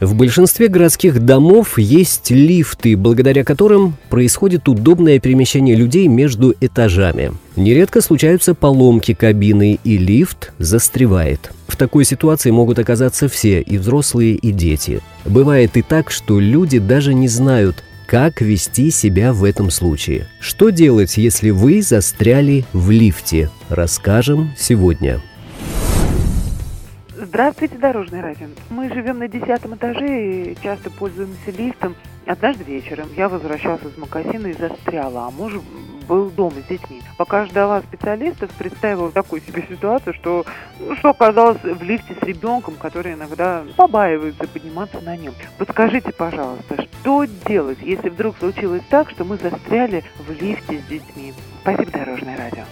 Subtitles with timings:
[0.00, 7.32] В большинстве городских домов есть лифты, благодаря которым происходит удобное перемещение людей между этажами.
[7.56, 11.52] Нередко случаются поломки кабины, и лифт застревает.
[11.68, 15.00] В такой ситуации могут оказаться все, и взрослые, и дети.
[15.24, 20.28] Бывает и так, что люди даже не знают, как вести себя в этом случае.
[20.40, 23.50] Что делать, если вы застряли в лифте?
[23.68, 25.20] Расскажем сегодня.
[27.26, 28.48] Здравствуйте, Дорожный радио.
[28.68, 31.96] Мы живем на десятом этаже и часто пользуемся лифтом.
[32.26, 35.54] Однажды вечером я возвращалась из магазина и застряла, а муж
[36.06, 37.00] был дома с детьми.
[37.16, 40.44] Пока ждала специалистов, представила такую себе ситуацию, что,
[40.78, 45.32] ну, что оказалось в лифте с ребенком, который иногда побаивается подниматься на нем.
[45.56, 51.32] Подскажите, пожалуйста, что делать, если вдруг случилось так, что мы застряли в лифте с детьми?
[51.62, 52.64] Спасибо, Дорожное радио.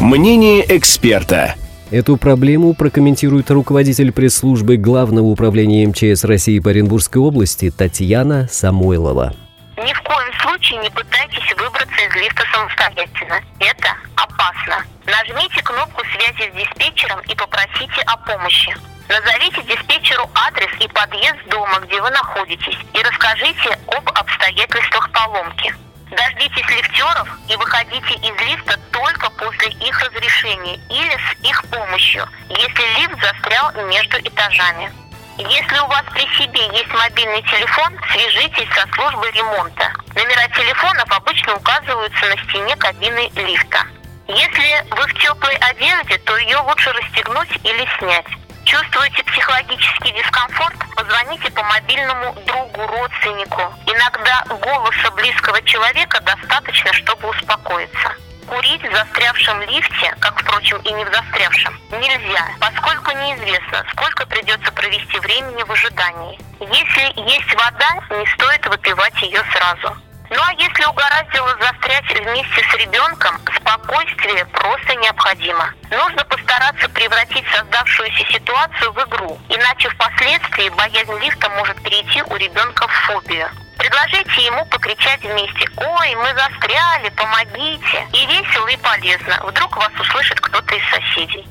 [0.00, 1.56] Мнение эксперта.
[1.92, 9.36] Эту проблему прокомментирует руководитель пресс-службы Главного управления МЧС России по Оренбургской области Татьяна Самойлова.
[9.76, 13.38] Ни в коем случае не пытайтесь выбраться из лифта самостоятельно.
[13.60, 14.82] Это опасно.
[15.06, 18.74] Нажмите кнопку связи с диспетчером и попросите о помощи.
[19.08, 25.72] Назовите диспетчеру адрес и подъезд дома, где вы находитесь, и расскажите об обстоятельствах поломки.
[26.10, 31.64] Дождитесь лифтеров и выходите из лифта только после их разрешения или с их
[32.06, 34.92] помощью, если лифт застрял между этажами.
[35.38, 39.92] Если у вас при себе есть мобильный телефон, свяжитесь со службой ремонта.
[40.14, 43.84] Номера телефонов обычно указываются на стене кабины лифта.
[44.28, 48.26] Если вы в теплой одежде, то ее лучше расстегнуть или снять.
[48.64, 50.76] Чувствуете психологический дискомфорт?
[50.96, 53.62] Позвоните по мобильному другу, родственнику.
[53.86, 58.16] Иногда голоса близкого человека достаточно, чтобы успокоиться.
[58.46, 64.70] Курить в застрявшем лифте, как, впрочем, и не в застрявшем, нельзя, поскольку неизвестно, сколько придется
[64.72, 66.38] провести времени в ожидании.
[66.60, 69.96] Если есть вода, не стоит выпивать ее сразу.
[70.30, 75.72] Ну а если угораздило застрять вместе с ребенком, спокойствие просто необходимо.
[75.90, 82.86] Нужно постараться превратить создавшуюся ситуацию в игру, иначе впоследствии боязнь лифта может перейти у ребенка
[82.86, 83.50] в фобию.
[83.86, 89.40] Предложите ему покричать вместе «Ой, мы застряли, помогите!» И весело, и полезно.
[89.46, 91.46] Вдруг вас услышит кто-то из соседей.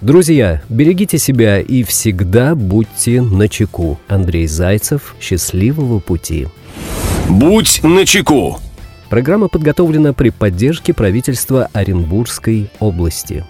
[0.00, 3.98] Друзья, берегите себя и всегда будьте начеку.
[4.06, 5.16] Андрей Зайцев.
[5.20, 6.46] Счастливого пути.
[7.28, 8.60] «Будь начеку».
[9.10, 13.44] Программа подготовлена при поддержке правительства Оренбургской области.